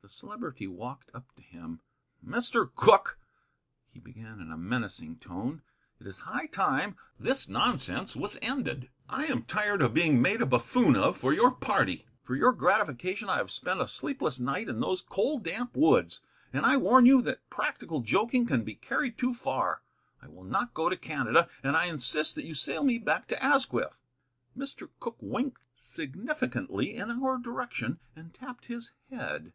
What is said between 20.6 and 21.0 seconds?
go to